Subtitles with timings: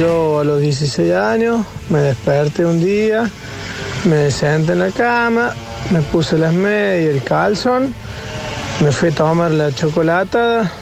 [0.00, 3.28] Yo a los 16 años me desperté un día,
[4.04, 5.52] me senté en la cama,
[5.90, 7.94] me puse las medias y el calzón,
[8.80, 10.72] me fui a tomar la chocolatada,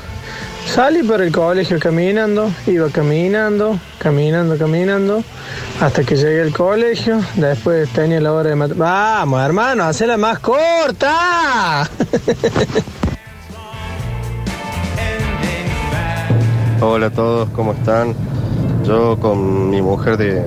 [0.73, 5.25] salí para el colegio caminando, iba caminando, caminando, caminando,
[5.81, 8.77] hasta que llegué al colegio, después tenía la hora de matar.
[8.77, 11.91] Vamos, hermano, hacela más corta.
[16.81, 18.15] Hola a todos, ¿cómo están?
[18.91, 20.43] Yo con mi mujer de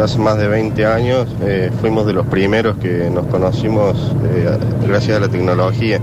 [0.00, 5.16] hace más de 20 años eh, fuimos de los primeros que nos conocimos eh, gracias
[5.16, 5.98] a la tecnología.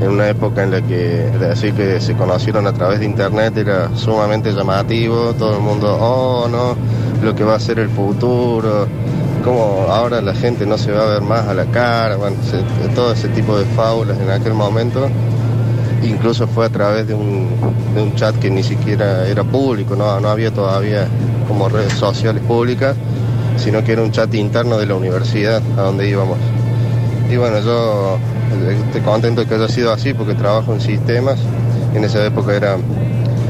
[0.00, 3.90] En una época en la que decir que se conocieron a través de internet era
[3.96, 6.76] sumamente llamativo, todo el mundo, oh no,
[7.24, 8.86] lo que va a ser el futuro,
[9.44, 12.18] como ahora la gente no se va a ver más a la cara,
[12.94, 15.08] todo ese tipo de fábulas en aquel momento.
[16.02, 17.48] Incluso fue a través de un,
[17.94, 21.06] de un chat que ni siquiera era público, no, no había todavía
[21.46, 22.96] como redes sociales públicas,
[23.56, 26.38] sino que era un chat interno de la universidad a donde íbamos.
[27.30, 28.18] Y bueno, yo
[28.52, 31.38] eh, estoy contento de que haya sido así porque trabajo en sistemas.
[31.94, 32.76] En esa época era,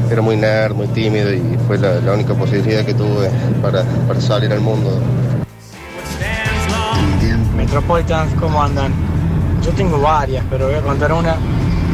[0.09, 3.29] era muy nerd, muy tímido y fue la, la única posibilidad que tuve
[3.61, 4.99] para, para salir al mundo.
[7.55, 8.91] Metropolitans, ¿cómo andan?
[9.63, 11.35] Yo tengo varias, pero voy a contar una.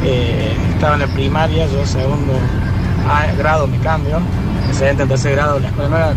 [0.04, 2.34] Eh, estaba en la primaria, yo segundo
[3.38, 4.20] grado me cambio.
[4.68, 6.14] Excelente en tercer grado, la escuela nueva,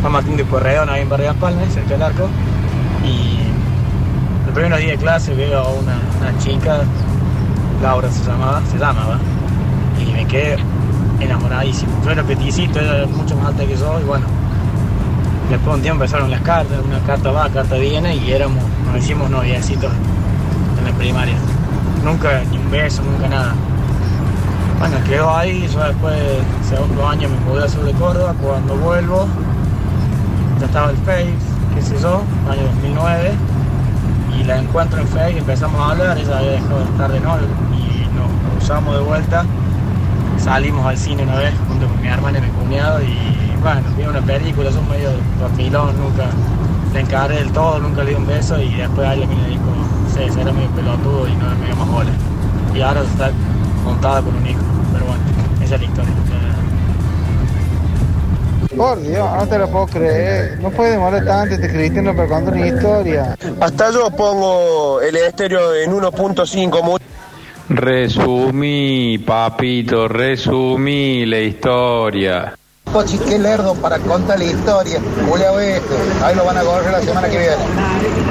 [0.00, 2.28] Juan Martín de Corredón, ahí en Barrio Las Palmas, cerca del arco.
[3.04, 3.38] Y
[4.44, 5.98] los primeros días de clase veo a una,
[6.38, 6.80] chica,
[7.82, 9.18] Laura se llamaba, se llamaba,
[10.00, 10.56] y me quedé
[11.20, 11.92] enamoradísimo.
[12.04, 14.26] Yo era peticito, era mucho más alta que yo, y bueno,
[15.50, 19.02] Después de un tiempo empezaron las cartas, una carta va, carta viene y éramos, nos
[19.02, 19.90] hicimos noviecitos
[20.78, 21.36] en la primaria.
[22.04, 23.54] Nunca ni un beso, nunca nada.
[24.78, 26.16] Bueno, quedó ahí, yo después,
[26.68, 29.26] segundo año me mudé a sur de Córdoba, cuando vuelvo,
[30.60, 31.34] ya estaba el Face,
[31.74, 33.32] qué sé yo, año 2009,
[34.38, 37.46] y la encuentro en Face, empezamos a hablar, ella había dejado de estar de novio
[37.72, 39.44] y nos cruzamos de vuelta,
[40.38, 44.14] salimos al cine una vez junto con mi hermana y mi cuñado y bueno, vimos
[44.14, 45.10] una película, son medio
[45.40, 46.26] dormilón, nunca
[46.94, 49.62] le encaré del todo, nunca le di un beso y después alguien me dijo,
[50.26, 52.10] será medio pelotudo y no me dio más bola.
[52.74, 53.30] Y ahora está
[53.84, 54.60] montada con un hijo,
[54.92, 55.22] pero bueno,
[55.62, 56.12] esa es la historia.
[58.76, 60.58] Por Dios, no te lo puedo creer.
[60.60, 63.36] No puede demorar tanto este cristiano para contar una historia.
[63.60, 67.00] Hasta yo pongo el estéreo en 1.5 muy
[67.70, 72.54] Resumí, papito, resumí la historia.
[72.92, 74.98] Pochi, qué lerdo para contar la historia.
[75.28, 75.94] Julio este.
[76.22, 77.56] Ahí lo van a correr la semana que viene.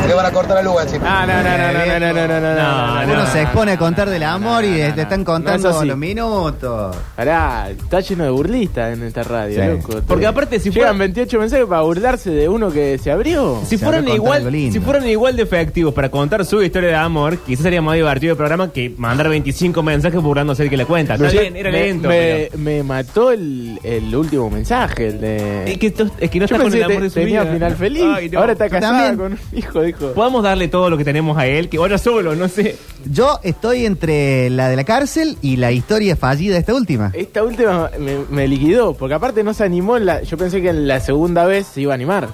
[0.07, 1.25] Le van a cortar la luz encima.
[1.25, 3.13] No, no, no, no, no, no, no, no, no, no, no.
[3.13, 6.95] Uno se expone a contar del amor y te están contando los minutos.
[7.15, 9.67] Pará, está lleno de burlistas en esta radio, Sí.
[9.69, 10.01] loco.
[10.07, 13.59] Porque aparte, si Llegan fuera- 28 mensajes para burlarse de uno que se abrió.
[13.65, 14.73] Si Se fueran, igual, lindo.
[14.73, 18.31] si fueran igual de efectivos para contar su historia de amor, quizás sería más divertido
[18.31, 21.15] el programa que mandar 25 mensajes burlándose el que le cuenta.
[21.15, 22.07] Está bien, era me, lento.
[22.07, 25.71] me, me mató el, el último mensaje, el de...
[25.71, 27.15] Es que, esto- es que no Yo está con pensé el que amor de su
[27.19, 27.53] tenía vida.
[27.53, 28.03] final feliz.
[28.15, 28.39] Ay, no.
[28.39, 29.17] Ahora está Yo casada también.
[29.17, 32.47] con un hijo, Podemos darle todo lo que tenemos a él, que vaya solo, no
[32.47, 32.77] sé.
[33.05, 37.11] Yo estoy entre la de la cárcel y la historia fallida esta última.
[37.13, 39.97] Esta última me, me liquidó, porque aparte no se animó.
[39.97, 42.27] en la, yo pensé que en la segunda vez se iba a animar.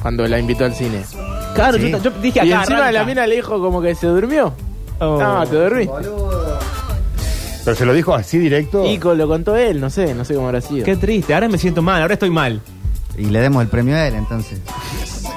[0.00, 1.02] Cuando la invitó al cine.
[1.54, 1.90] Claro, Sí.
[1.90, 2.60] yo, yo dije y acá.
[2.60, 2.92] encima arranca.
[2.92, 4.52] la mina le dijo como que se durmió.
[5.00, 5.18] Oh.
[5.20, 5.88] No, te dormí.
[7.64, 8.86] Pero se lo dijo así directo.
[8.86, 10.84] Y lo contó él, no sé, no sé cómo habrá sido.
[10.84, 12.60] Qué triste, ahora me siento mal, ahora estoy mal.
[13.18, 14.60] Y le demos el premio a él, entonces.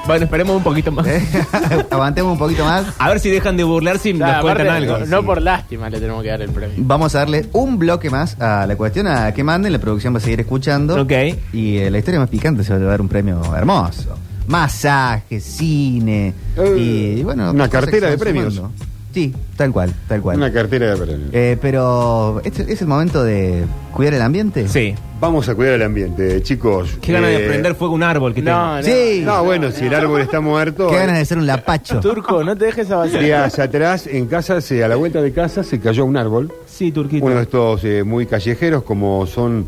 [0.09, 1.05] Bueno, esperemos un poquito más.
[1.05, 1.21] ¿Eh?
[1.91, 2.87] Aguantemos un poquito más.
[2.97, 5.05] A ver si dejan de burlarse y O sea, nos cuentan aparte, algo.
[5.05, 6.75] No, no por lástima le tenemos que dar el premio.
[6.79, 9.71] Vamos a darle un bloque más a la cuestión, a que manden.
[9.71, 10.99] La producción va a seguir escuchando.
[10.99, 11.11] Ok.
[11.53, 14.17] Y eh, la historia más picante se va a llevar un premio hermoso.
[14.47, 16.33] Masaje, cine.
[16.57, 17.51] Eh, y bueno.
[17.51, 18.55] una cartera de premios.
[18.55, 18.88] sumando.
[19.13, 20.37] Sí, tal cual, tal cual.
[20.37, 21.29] Una cartera de premios.
[21.33, 24.67] Eh, pero, ¿este ¿es el momento de cuidar el ambiente?
[24.67, 24.93] Sí.
[25.19, 26.97] Vamos a cuidar el ambiente, chicos.
[27.01, 28.55] Qué ganas de Eh, prender fuego a un árbol que tengo.
[28.57, 28.83] No, no.
[28.83, 29.21] Sí.
[29.25, 30.87] No, bueno, si el árbol está muerto.
[30.89, 31.99] Qué ganas de ser un lapacho.
[31.99, 33.21] Turco, no te dejes avanzar.
[33.21, 36.53] Días atrás, en casa, se- a la vuelta de casa, se cayó un árbol.
[36.67, 37.25] Sí, Turquito.
[37.25, 39.65] Uno de estos eh, muy callejeros, como son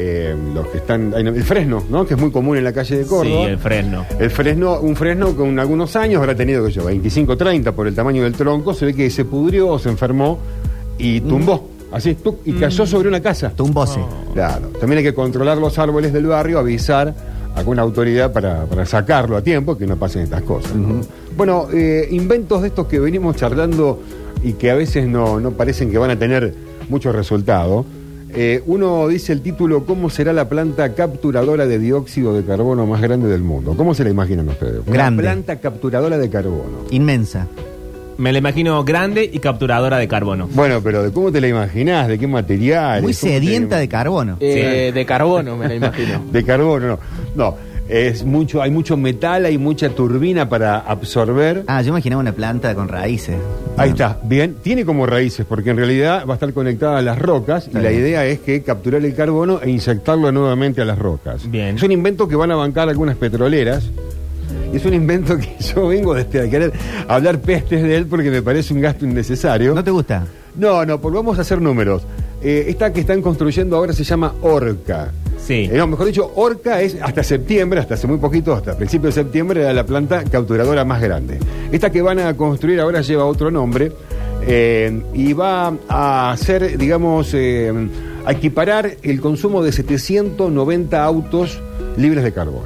[0.00, 1.12] eh, los que están.
[1.12, 2.06] El fresno, ¿no?
[2.06, 3.48] Que es muy común en la calle de Sí, Córdoba.
[3.48, 4.06] el fresno.
[4.20, 7.94] El fresno, un fresno con algunos años, habrá tenido, que yo, 25, 30 por el
[7.94, 10.38] tamaño del tronco, se ve que se pudrió o se enfermó
[10.98, 11.68] y tumbó.
[11.90, 13.50] Así, tuc, y cayó sobre una casa.
[13.50, 13.98] Tumbose.
[14.34, 14.68] Claro.
[14.78, 17.12] También hay que controlar los árboles del barrio, avisar
[17.54, 20.74] a alguna autoridad para, para sacarlo a tiempo, que no pasen estas cosas.
[20.76, 21.00] ¿no?
[21.36, 24.00] Bueno, eh, inventos de estos que venimos charlando
[24.44, 26.54] y que a veces no, no parecen que van a tener
[26.88, 27.84] mucho resultado.
[28.34, 33.00] Eh, uno dice el título, ¿cómo será la planta capturadora de dióxido de carbono más
[33.00, 33.74] grande del mundo?
[33.76, 34.82] ¿Cómo se la imaginan ustedes?
[34.86, 35.22] Una Grande.
[35.22, 36.84] planta capturadora de carbono.
[36.90, 37.46] Inmensa.
[38.18, 40.48] Me la imagino grande y capturadora de carbono.
[40.52, 42.08] Bueno, pero ¿de cómo te la imaginás?
[42.08, 43.00] ¿De qué material?
[43.02, 44.36] Muy sedienta de carbono.
[44.40, 46.22] Eh, De carbono, me la imagino.
[46.32, 46.98] De carbono, no.
[47.36, 47.56] No,
[47.88, 51.64] es mucho, hay mucho metal, hay mucha turbina para absorber.
[51.66, 53.36] Ah, yo imaginaba una planta con raíces.
[53.76, 54.56] Ahí está, bien.
[54.62, 57.90] Tiene como raíces, porque en realidad va a estar conectada a las rocas y la
[57.90, 61.50] idea es que capturar el carbono e inyectarlo nuevamente a las rocas.
[61.50, 61.76] Bien.
[61.76, 63.90] Es un invento que van a bancar algunas petroleras.
[64.72, 66.72] Y es un invento que yo vengo desde a querer
[67.06, 69.74] hablar pestes de él porque me parece un gasto innecesario.
[69.74, 70.26] ¿No te gusta?
[70.56, 72.02] No, no, porque vamos a hacer números.
[72.42, 75.12] Eh, esta que están construyendo ahora se llama Orca.
[75.38, 75.68] Sí.
[75.70, 79.22] Eh, no, mejor dicho, Orca es hasta septiembre, hasta hace muy poquito, hasta principios de
[79.22, 81.38] septiembre, era la planta capturadora más grande.
[81.72, 83.92] Esta que van a construir ahora lleva otro nombre
[84.46, 91.58] eh, y va a hacer, digamos, a equiparar el consumo de 790 autos
[91.96, 92.64] libres de.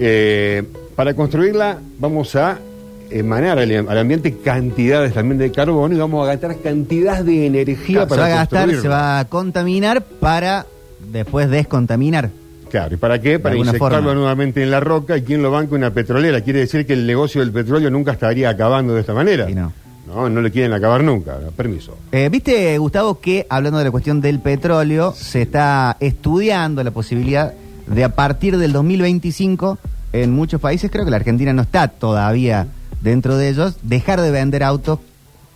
[0.00, 0.62] Eh,
[0.94, 2.58] para construirla vamos a
[3.10, 8.06] emanar al, al ambiente cantidades también de carbono y vamos a gastar cantidad de energía
[8.06, 10.66] Claro, se para va a gastar, se va a contaminar para
[11.10, 12.30] después descontaminar.
[12.70, 13.38] Claro, ¿y para qué?
[13.38, 14.14] Para inyectarlo forma.
[14.14, 16.42] nuevamente en la roca y quién lo banca una petrolera.
[16.42, 19.48] Quiere decir que el negocio del petróleo nunca estaría acabando de esta manera.
[19.48, 19.72] No.
[20.06, 21.38] No, no le quieren acabar nunca.
[21.54, 21.96] Permiso.
[22.12, 27.52] Eh, Viste, Gustavo, que hablando de la cuestión del petróleo, se está estudiando la posibilidad
[27.86, 29.78] de a partir del 2025,
[30.14, 32.66] en muchos países, creo que la Argentina no está todavía
[33.02, 34.98] dentro de ellos, dejar de vender autos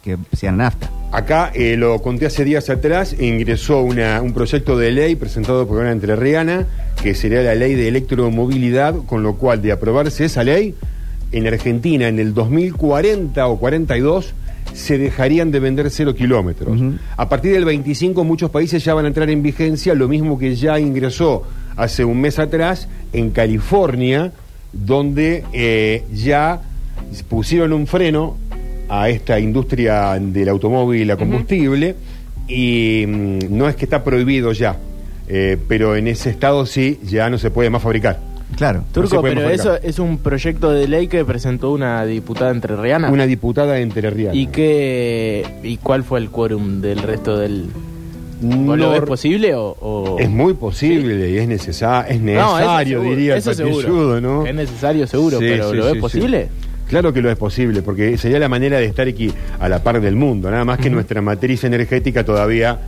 [0.02, 0.90] que sean nafta.
[1.12, 5.78] Acá eh, lo conté hace días atrás, ingresó una- un proyecto de ley presentado por
[5.78, 6.66] una entrerriana,
[7.02, 10.74] que sería la ley de electromovilidad, con lo cual de aprobarse esa ley,
[11.32, 14.34] en Argentina en el 2040 o 42
[14.74, 16.78] se dejarían de vender cero kilómetros.
[17.16, 20.56] A partir del 25 muchos países ya van a entrar en vigencia, lo mismo que
[20.56, 21.42] ya ingresó
[21.76, 24.32] hace un mes atrás en California,
[24.72, 26.60] donde eh, ya
[27.28, 28.36] pusieron un freno
[28.88, 31.94] a esta industria del automóvil a combustible
[32.48, 34.76] y mm, no es que está prohibido ya,
[35.28, 38.18] eh, pero en ese estado sí ya no se puede más fabricar.
[38.56, 38.84] Claro.
[38.92, 43.10] Turco, pero eso es un proyecto de ley que presentó una diputada entrerriana.
[43.10, 44.34] Una diputada entrerriana.
[44.34, 47.68] ¿Y qué y cuál fue el quórum del resto del
[48.42, 52.32] ¿Vos No- lo ves posible o, o- Es muy posible y es, necesa- es No,
[52.32, 54.20] eso necesario, seguro, diría el eso seguro.
[54.20, 54.44] ¿no?
[54.46, 56.48] Es necesario seguro, Sí, pero sí, ¿lo ves posible?
[56.88, 60.00] Claro que lo es posible, porque sería la manera de estar aquí a la par
[60.00, 60.50] del mundo.
[60.50, 62.78] Nada más que nuestra matriz energética todavía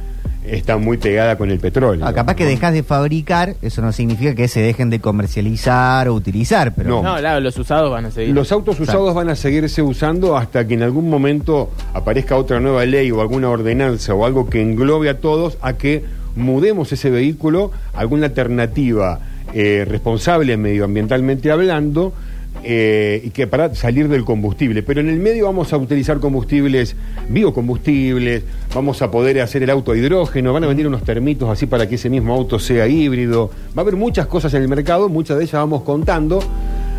[0.47, 2.05] está muy pegada con el petróleo.
[2.07, 6.15] Ah, capaz que dejas de fabricar, eso no significa que se dejen de comercializar o
[6.15, 7.03] utilizar, pero No.
[7.03, 8.35] No, claro, los usados van a seguir.
[8.35, 12.85] Los autos usados van a seguirse usando hasta que en algún momento aparezca otra nueva
[12.85, 16.05] ley o alguna ordenanza o algo que englobe a todos a que
[16.37, 19.21] mudemos ese vehículo a alguna alternativa
[19.55, 22.13] eh, responsable medioambientalmente hablando
[22.63, 24.83] eh, y que para salir del combustible.
[24.83, 26.97] Pero en el medio vamos a utilizar combustibles,
[27.29, 28.43] biocombustibles,
[28.75, 31.89] vamos a poder hacer el auto a hidrógeno, van a venir unos termitos así para
[31.89, 33.51] que ese mismo auto sea híbrido.
[33.77, 36.41] Va a haber muchas cosas en el mercado, muchas de ellas vamos contando.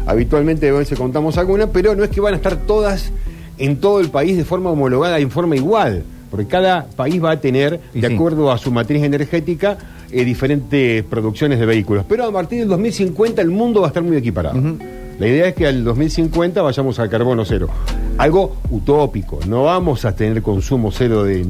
[0.06, 3.12] Habitualmente a veces contamos alguna, pero no es que van a estar todas
[3.58, 7.40] en todo el país de forma homologada, en forma igual, porque cada país va a
[7.40, 8.14] tener, de sí.
[8.14, 9.78] acuerdo a su matriz energética,
[10.12, 12.06] eh, diferentes producciones de vehículos.
[12.08, 14.62] Pero a partir del 2050 el mundo va a estar muy equiparado.
[15.18, 17.70] La idea es que al 2050 vayamos al carbono cero.
[18.18, 21.46] Algo utópico, no vamos a tener consumo cero de,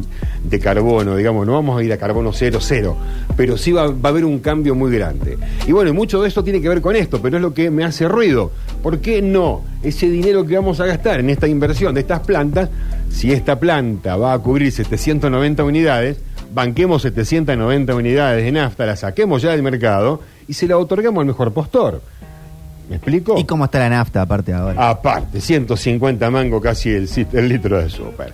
[0.60, 2.96] carbono, digamos, no vamos a ir a carbono cero cero,
[3.36, 5.38] pero sí va, a haber un cambio muy grande.
[5.68, 7.84] Y bueno, mucho de esto tiene que ver con esto, pero es lo que me
[7.84, 8.52] hace ruido.
[8.84, 9.64] ¿Por qué no?
[9.82, 12.70] Ese dinero que vamos a gastar en esta inversión de estas plantas,
[13.10, 16.18] si esta planta va a cubrir 790 unidades,
[16.54, 21.28] banquemos 790 unidades de nafta, la saquemos ya del mercado y se la otorgamos al
[21.28, 22.02] mejor postor.
[22.90, 23.38] ¿Me explico?
[23.38, 24.90] ¿Y cómo está la nafta aparte ahora?
[24.90, 28.32] Aparte, 150 mango casi el, el litro de súper.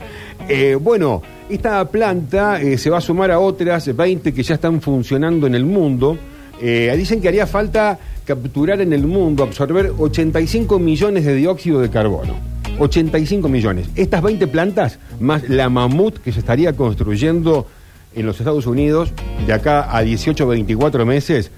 [0.49, 4.81] Eh, bueno, esta planta eh, se va a sumar a otras 20 que ya están
[4.81, 6.17] funcionando en el mundo.
[6.61, 11.89] Eh, dicen que haría falta capturar en el mundo, absorber 85 millones de dióxido de
[11.89, 12.35] carbono.
[12.79, 13.87] 85 millones.
[13.95, 17.67] Estas 20 plantas, más la mamut que se estaría construyendo
[18.13, 19.13] en los Estados Unidos
[19.45, 21.51] de acá a 18 o 24 meses,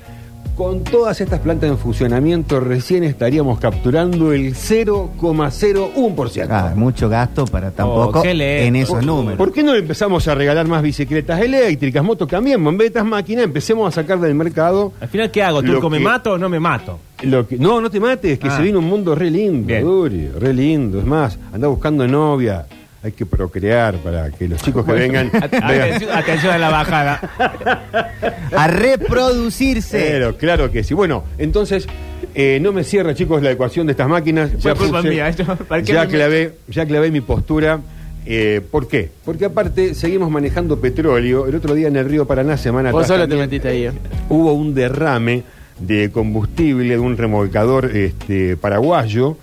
[0.56, 6.48] con todas estas plantas en funcionamiento recién estaríamos capturando el 0,01%.
[6.50, 8.68] Ah, mucho gasto para tampoco Oh, qué lento.
[8.68, 9.38] en esos ¿Por- números.
[9.38, 12.28] ¿Por qué no le empezamos a regalar más bicicletas eléctricas, motos?
[12.28, 14.94] Cambiemos, en vez de estas máquinas, empecemos a sacar del mercado.
[15.02, 15.62] Al final, ¿qué hago?
[15.62, 17.00] Lo ¿Turco me que- mato o no me mato?
[17.24, 18.58] Lo que, no, no te mates, que Ah.
[18.58, 19.82] se viene un mundo re lindo, Bien.
[19.84, 21.00] Duri, re lindo.
[21.00, 22.66] Es más, anda buscando novia,
[23.04, 25.30] hay que procrear para que los chicos que vengan.
[25.36, 27.20] Atención, atención a la bajada.
[28.56, 29.98] A reproducirse.
[30.00, 30.94] Pero claro que sí.
[30.94, 31.88] Bueno, entonces
[32.36, 34.52] eh, no me cierra, chicos, la ecuación de estas máquinas.
[34.60, 37.80] Fue culpa puse- mía, esto, ¿para qué ya me- clavé, ya clavé mi postura.
[38.26, 39.10] Eh, ¿Por qué?
[39.26, 41.46] Porque aparte seguimos manejando petróleo.
[41.48, 43.86] El otro día en el río Paraná, semana Vos atrás, solo te metiste ahí.
[43.88, 43.92] eh.
[44.30, 45.44] hubo un derrame
[45.80, 49.36] de combustible de un remolcador este, paraguayo.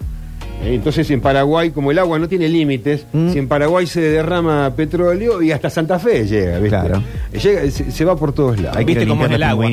[0.62, 3.32] Eh, Entonces en Paraguay, como el agua no tiene límites, Mm.
[3.32, 6.68] si en Paraguay se derrama petróleo y hasta Santa Fe llega, ¿viste?
[6.68, 7.02] Claro.
[7.32, 8.76] Llega, se, se va por todos lados.
[8.76, 9.66] Hay ¿Viste cómo es el agua?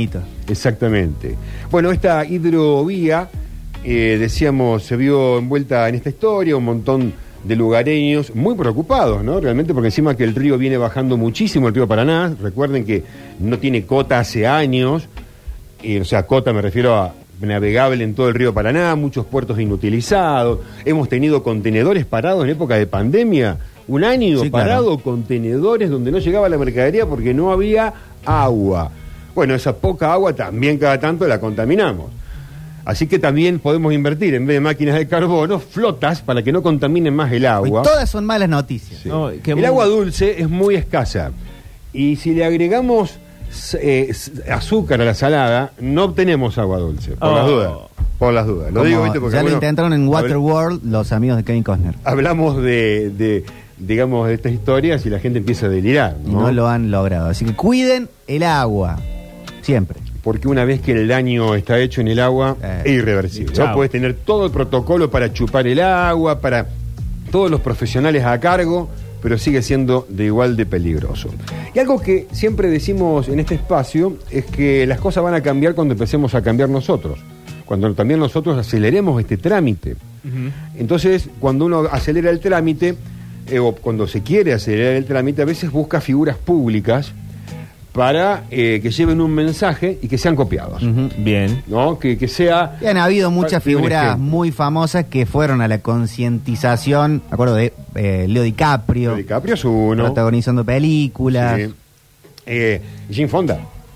[0.48, 1.36] Exactamente.
[1.70, 3.30] Bueno, esta hidrovía,
[3.84, 7.14] eh, decíamos, se vio envuelta en esta historia, un montón
[7.44, 9.40] de lugareños muy preocupados, ¿no?
[9.40, 13.04] Realmente porque encima que el río viene bajando muchísimo, el río Paraná, recuerden que
[13.40, 15.08] no tiene cota hace años,
[15.84, 19.60] eh, o sea, cota me refiero a navegable en todo el río Paraná, muchos puertos
[19.60, 24.66] inutilizados, hemos tenido contenedores parados en época de pandemia, un año Sí, claro.
[24.68, 27.94] parado, contenedores donde no llegaba la mercadería porque no había
[28.26, 28.92] agua.
[29.36, 32.08] Bueno, esa poca agua también cada tanto la contaminamos.
[32.86, 36.62] Así que también podemos invertir, en vez de máquinas de carbono, flotas para que no
[36.64, 37.84] contaminen más el agua.
[37.84, 39.02] todas son malas noticias.
[39.04, 39.10] Sí.
[39.10, 41.32] No, que el muy- agua dulce es muy escasa.
[41.94, 43.16] Y si le agregamos
[43.82, 44.14] eh,
[44.52, 47.12] azúcar a la salada, no obtenemos agua dulce.
[47.12, 47.36] Por Oh.
[47.36, 47.72] las dudas.
[48.20, 48.68] Por las dudas.
[48.70, 49.20] Lo Como digo, ¿viste?
[49.20, 51.96] Porque ya lo bueno, intentaron en Waterworld los amigos de Kevin Costner.
[52.04, 53.46] Hablamos de, de,
[53.78, 56.16] digamos, de estas historias y la gente empieza a delirar.
[56.26, 57.30] Y no lo han logrado.
[57.30, 58.98] Así que cuiden el agua.
[59.62, 60.00] Siempre.
[60.24, 63.54] Porque una vez que el daño está hecho en el agua, Eh, es irreversible.
[63.58, 63.74] ¿no?
[63.74, 66.68] Puedes tener todo el protocolo para chupar el agua, para
[67.32, 68.90] todos los profesionales a cargo,
[69.22, 71.30] pero sigue siendo de igual de peligroso.
[71.74, 75.76] Y algo que siempre decimos en este espacio es que las cosas van a cambiar
[75.76, 77.20] cuando empecemos a cambiar nosotros.
[77.66, 79.96] Cuando también nosotros aceleremos este trámite.
[80.76, 82.96] Entonces, cuando uno acelera el trámite,
[83.50, 87.14] eh, o cuando se quiere acelerar el trámite, a veces busca figuras públicas
[87.98, 90.84] para eh, que lleven un mensaje y que sean copiados.
[91.18, 91.64] Bien.
[91.66, 91.98] ¿No?
[91.98, 92.78] Que, que sea.
[92.80, 97.74] Y han habido muchas figuras muy famosas que fueron a la concientización, me acuerdo de
[97.96, 100.06] eh, Leo DiCaprio, DiCaprio es uno.
[100.06, 101.60] protagonizando películas.
[101.60, 101.74] Sí.
[102.46, 103.56] Eh, Jane Fonda.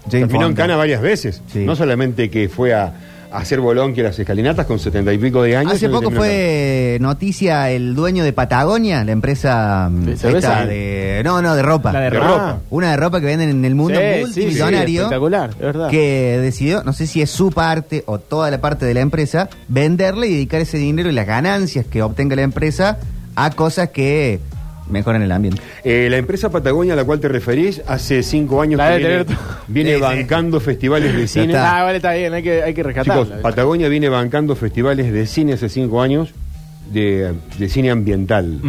[0.10, 0.56] Jane Terminó en.
[0.56, 1.44] Cana varias veces.
[1.54, 1.60] Sí.
[1.60, 2.92] No solamente que fue a
[3.32, 5.74] hacer bolón que las escalinatas con setenta y pico de años.
[5.74, 10.66] Hace poco en fue noticia el dueño de Patagonia, la empresa mm, ¿De esta cerveza?
[10.66, 11.92] de no, no, de ropa.
[11.94, 12.28] La de De ropa.
[12.30, 12.60] ropa.
[12.70, 15.02] Una de ropa que venden en el mundo Sí, sí, sí, multimillonario.
[15.04, 15.90] espectacular, es verdad.
[15.90, 19.50] que decidió, no sé si es su parte o toda la parte de la empresa,
[19.68, 22.98] venderle y dedicar ese dinero y las ganancias que obtenga la empresa
[23.36, 24.40] a cosas que
[24.90, 25.62] mejoran el ambiente.
[25.84, 29.24] Eh, la empresa Patagonia a la cual te referís hace cinco años que de viene,
[29.26, 30.02] tener- viene Sí, sí.
[30.02, 31.56] bancando festivales de cine.
[31.56, 33.24] Ah, vale, está bien, hay que, hay que rescatarla.
[33.24, 36.34] Chicos, Patagonia viene bancando festivales de cine hace cinco años
[36.92, 38.60] de, de cine ambiental.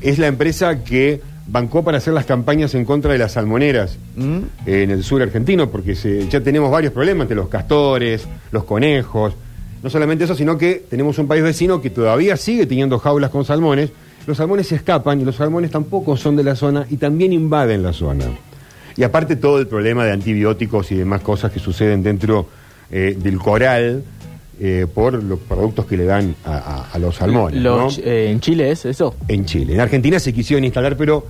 [0.00, 4.38] Es la empresa que bancó para hacer las campañas en contra de las salmoneras ¿Mm?
[4.66, 9.34] en el sur argentino, porque se- ya tenemos varios problemas entre los castores, los conejos.
[9.82, 13.44] No solamente eso, sino que tenemos un país vecino que todavía sigue teniendo jaulas con
[13.44, 13.90] salmones.
[14.26, 17.82] Los salmones se escapan y los salmones tampoco son de la zona y también invaden
[17.82, 18.26] la zona.
[18.96, 22.46] Y aparte todo el problema de antibióticos y demás cosas que suceden dentro
[22.90, 24.02] eh, del coral
[24.60, 27.62] eh, por los productos que le dan a, a- a los salmones.
[27.62, 27.88] Lo- ¿no?
[28.04, 29.14] eh, ¿En Chile es eso?
[29.28, 29.74] en Chile.
[29.74, 31.26] En Argentina se quisieron instalar, pero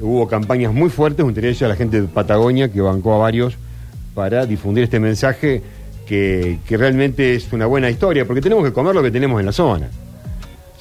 [0.00, 3.54] hubo campañas muy fuertes, entre ellas la gente de Patagonia, que bancó a varios
[4.14, 5.62] para difundir este mensaje
[6.06, 9.46] que, que realmente es una buena historia, porque tenemos que comer lo que tenemos en
[9.46, 9.88] la zona.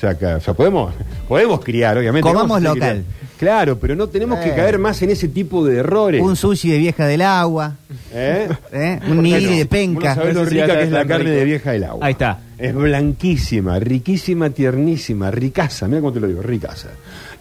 [0.02, 0.92] O sea, que, o sea, podemos,
[1.28, 2.28] podemos criar, obviamente.
[2.28, 3.04] Comamos local.
[3.38, 4.56] Claro, pero no tenemos que Eh.
[4.56, 6.22] caer más en ese tipo de errores.
[6.24, 7.76] Un sushi de vieja del agua,
[8.14, 8.48] ¿Eh?
[8.72, 9.00] ¿eh?
[9.08, 10.14] un nigiri de penca.
[10.14, 11.36] Uno sabe lo rica que es la carne rico.
[11.38, 12.06] de vieja del agua.
[12.06, 12.40] Ahí está.
[12.58, 15.88] Es blanquísima, riquísima, tiernísima, ricaza.
[15.88, 16.90] Mira cómo te lo digo, ricaza.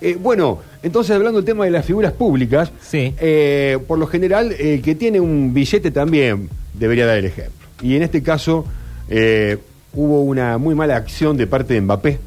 [0.02, 3.14] Eh, bueno, entonces hablando del tema de las figuras públicas, Sí.
[3.20, 7.68] eh, por lo general, el que tiene un billete también debería dar el ejemplo.
[7.82, 8.64] Y en este caso,
[9.08, 9.56] eh,
[9.94, 12.18] hubo una muy mala acción de parte de Mbappé.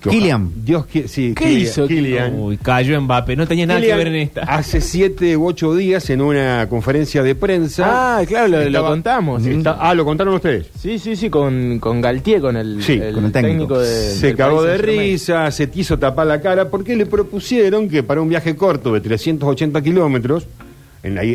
[0.00, 0.50] Que Kylian.
[0.64, 1.86] Dios sí, ¿Qué Kylian- hizo?
[1.86, 2.34] Kylian.
[2.40, 3.36] Uy, cayó Mbappé.
[3.36, 4.40] No tenía nada Kylian que ver en esta.
[4.42, 8.18] Hace siete u ocho días en una conferencia de prensa.
[8.18, 9.44] Ah, claro, lo, contamos.
[9.46, 10.68] está- ah, ¿lo contaron ustedes?
[10.80, 13.78] Sí, sí, sí, con, con Galtier, con el, Sí, el con el técnico.
[13.78, 13.86] de.
[13.86, 18.20] se del cagó de risa, se quiso tapar la cara, porque le propusieron que para
[18.22, 20.46] un viaje corto de 380 kilómetros,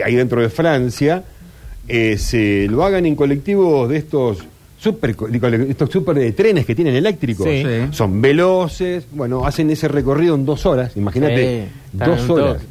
[0.02, 1.24] ahí dentro de Francia,
[1.88, 4.40] eh, se lo hagan en colectivos de estos
[4.86, 5.16] super,
[5.70, 7.46] estos super de trenes que tienen eléctricos.
[7.48, 7.64] Sí.
[7.64, 7.88] Sí.
[7.92, 12.54] Son veloces, bueno, hacen ese recorrido en dos horas, imagínate, Sí, dos en un horas.
[12.62, 12.66] toque.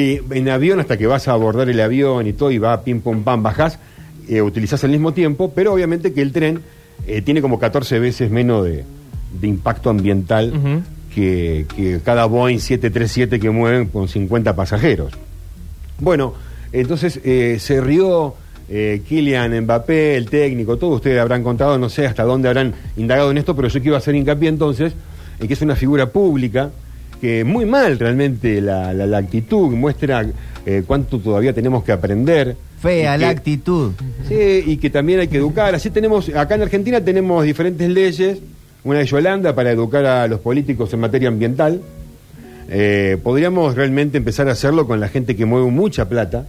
[0.00, 3.00] Y en avión hasta que vas a abordar el avión y todo, y va pim
[3.00, 3.78] pum pam, bajás,
[4.28, 6.60] eh, utilizás al mismo tiempo, pero obviamente que el tren
[7.06, 8.84] eh, tiene como 14 veces menos de,
[9.40, 10.82] de impacto ambiental Ujú.
[11.14, 15.12] que, que cada Boeing 737 que mueven con 50 pasajeros.
[16.00, 16.34] Bueno,
[16.72, 18.34] entonces eh, se rió
[18.68, 23.30] eh, Kylian Mbappé, el técnico, todos ustedes habrán contado, no sé hasta dónde habrán indagado
[23.30, 24.92] en esto, pero yo quiero hacer hincapié entonces
[25.40, 26.70] en que es una figura pública,
[27.20, 30.26] que muy mal realmente la, la- la actitud, muestra
[30.66, 32.56] eh, cuánto todavía tenemos que aprender.
[32.80, 33.92] Fea la actitud.
[34.28, 35.74] Sí, y que también hay que educar.
[35.74, 38.38] Así tenemos, acá en Argentina tenemos diferentes leyes,
[38.84, 41.80] una de Yolanda para educar a los políticos en materia ambiental.
[42.70, 46.46] Eh, podríamos realmente empezar a hacerlo con la gente que mueve mucha plata,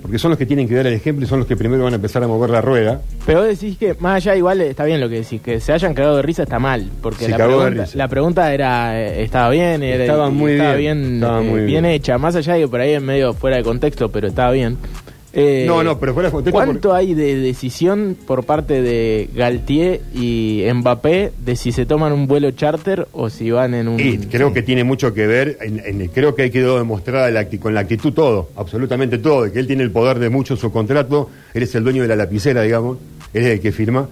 [0.00, 1.92] porque son los que tienen que dar el ejemplo y son los que primero van
[1.92, 3.00] a empezar a mover la rueda.
[3.26, 5.94] Pero vos decís que, más allá, igual está bien lo que decís, que se hayan
[5.94, 6.90] cagado de risa está mal.
[7.02, 7.98] Porque Se la cagó de pregunta, risa.
[7.98, 11.60] la pregunta era, eh, estaba bien, era- Estaba muy estaba bien, bien, estaba eh, muy
[11.60, 11.84] bien bien.
[11.86, 12.18] hecha.
[12.18, 14.76] Más allá de por ahí en medio fuera de contexto, pero estaba bien.
[15.34, 20.02] Eh, No, no, pero fuera de contexto, ¿Cuánto hay de decisión por parte de Galtier
[20.14, 23.98] y Mbappé de si se toman un vuelo charter o si van en un...
[23.98, 27.48] Y creo que tiene mucho que ver, en- en- creo que hay quedado demostrada la
[27.48, 30.70] con la actitud todo, absolutamente todo, de que él tiene el poder de mucho su
[30.70, 32.98] contrato, él es el dueño de la lapicera, digamos,
[33.32, 34.08] él es el que firma.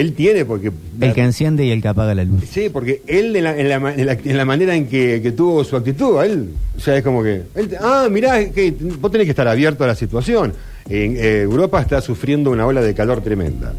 [0.00, 2.42] Él tiene, porque El que enciende y el que apaga la luz.
[2.50, 5.20] Sí, porque él en la, en la ma- en la- en la manera en que,
[5.22, 8.74] que tuvo su actitud, a él, o sea, es como que, él- ah, mirá, que
[9.00, 10.52] vos tenés que estar abierto a la situación.
[10.88, 13.72] En eh, Europa está sufriendo una ola de calor tremenda.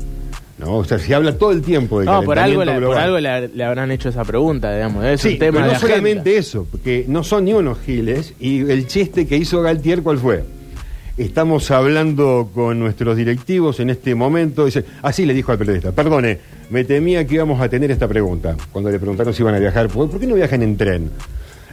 [0.59, 0.75] ¿no?
[0.79, 3.47] O sea, se habla todo el tiempo de No, por algo, le, por algo le,
[3.47, 5.05] le habrán hecho esa pregunta, digamos.
[5.05, 5.95] Es Sí, un tema pero de no agenda.
[5.95, 8.33] solamente eso, porque no son ni unos giles.
[8.41, 10.43] Y el chiste que hizo Galtier, ¿cuál fue?
[11.19, 14.63] Estamos hablando con nuestros directivos en este momento.
[14.63, 18.55] Dice, así le dijo al periodista, perdone, me temía que íbamos a tener esta pregunta.
[18.71, 21.11] Cuando le preguntaron si iban a viajar, ¿por qué no viajan en tren?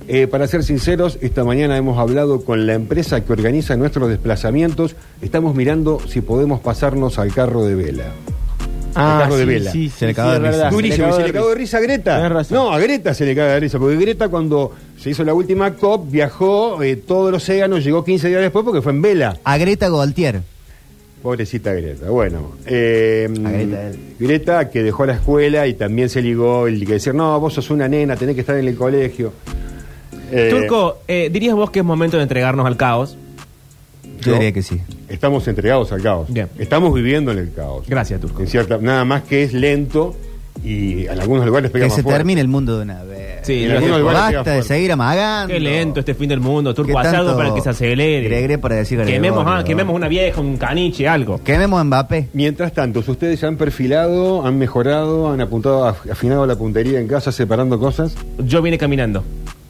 [0.08, 4.96] Eh, para ser sinceros, esta mañana hemos hablado con la empresa que organiza nuestros desplazamientos.
[5.22, 8.06] Estamos mirando si podemos pasarnos al carro de vela.
[8.96, 9.70] Ah, el carro de sí, vela.
[9.72, 10.70] sí, Se le sí, cagó de risa.
[10.70, 12.44] Durísimo, se le cagó de risa a Greta.
[12.50, 15.74] No, a Greta se le caga de risa, porque Greta cuando se hizo la última
[15.74, 19.36] COP viajó eh, todo el océano, llegó 15 días después porque fue en vela.
[19.44, 20.40] A Greta Goltier.
[21.22, 22.08] Pobrecita Greta.
[22.08, 23.90] Bueno, eh, A Greta.
[24.18, 27.70] Greta que dejó la escuela y también se ligó el que decir, no, vos sos
[27.70, 29.32] una nena, tenés que estar en el colegio.
[30.30, 33.16] Eh, Turco, eh, ¿dirías vos que es momento de entregarnos al caos?
[34.20, 34.80] Yo diría que sí.
[35.08, 36.32] Estamos entregados al caos.
[36.32, 36.48] Bien.
[36.58, 37.86] Estamos viviendo en el caos.
[37.88, 38.40] Gracias, Turco.
[38.42, 40.14] En cierta, nada más que es lento
[40.64, 42.18] y en algunos lugares pega Que más se fuerte.
[42.18, 43.40] termine el mundo de una vez.
[43.42, 44.74] Sí, En algunos lugares pega Basta de fuerte.
[44.74, 45.52] seguir amagando.
[45.54, 46.98] Qué lento este fin del mundo, ¿Qué Turco.
[46.98, 48.26] Haz algo tanto para que se acelere.
[48.26, 49.60] Gregre para decir quememos, Gregorio?
[49.60, 51.40] ah, quememos una vieja, un caniche, algo.
[51.44, 52.28] Quememos a Mbappé.
[52.32, 56.98] Mientras tanto, si ustedes se han perfilado, han mejorado, han apuntado, af- afinado la puntería
[57.00, 58.14] en casa, separando cosas.
[58.38, 59.22] Yo vine caminando.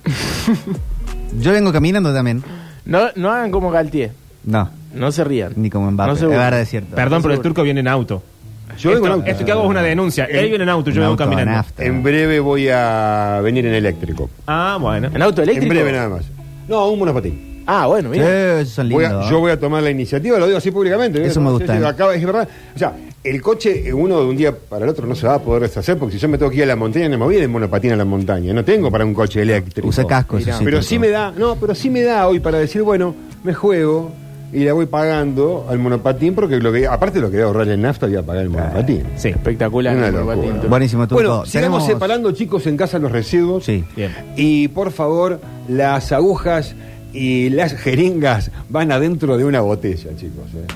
[1.40, 2.42] Yo vengo caminando también.
[2.85, 4.12] No, no hagan como Galtier.
[4.46, 5.52] No, No se rían.
[5.56, 6.20] ni como Mbappé.
[6.22, 6.94] No verdad, es cierto.
[6.96, 8.22] Perdón, pero el turco viene en auto.
[8.78, 9.30] Yo vengo en esto, auto.
[9.30, 10.24] esto que hago es una denuncia.
[10.26, 11.52] Él viene en auto, yo Un vengo auto a caminando.
[11.52, 11.85] nafta.
[11.85, 14.28] En breve voy a venir en eléctrico.
[14.46, 15.09] Ah, bueno.
[15.14, 15.72] ¿En auto eléctrico?
[15.72, 16.22] En breve nada más.
[16.68, 17.62] No, un monopatín.
[17.66, 18.61] Ah, bueno, mira.
[18.61, 19.30] esos son Voy a- lindos.
[19.30, 21.24] yo voy a tomar la iniciativa, lo digo así públicamente.
[21.24, 21.76] Eso me gusta.
[21.76, 22.48] Sí, acaba- es verdad.
[22.74, 22.92] O sea,
[23.24, 25.62] el coche, eh, uno de un día para el otro no se va a poder
[25.62, 27.50] deshacer, porque si yo me tengo que ir a la montaña, no me voy en
[27.50, 28.52] monopatín a la montaña.
[28.52, 29.88] No tengo para un coche eléctrico.
[29.88, 30.59] Usa casco, eso sí.
[30.64, 30.88] Pero Turco.
[30.88, 34.12] sí me da, no, pero sí me da hoy para decir, bueno, me juego
[34.52, 37.46] y la voy pagando al monopatín, porque lo que, aparte de lo que voy a
[37.46, 39.02] ahorrar en nafta, voy a pagar el monopatín.
[39.16, 39.28] Sí.
[39.28, 39.96] Espectacular.
[39.96, 40.37] Una el locura.
[40.37, 40.70] monopatín.
[40.70, 41.14] Buenísimo, Turco.
[41.22, 43.64] Bueno, sigamos Tenemos- separando, chicos, en casa los residuos.
[43.64, 43.85] Sí.
[43.96, 44.12] Bien.
[44.37, 46.74] Y por favor, las agujas
[47.12, 50.44] y las jeringas van adentro de una botella, chicos.
[50.54, 50.66] ¿eh?